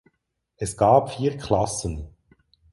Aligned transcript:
Es 0.55 0.77
gab 0.77 1.11
vier 1.13 1.37
Klassen. 1.37 2.07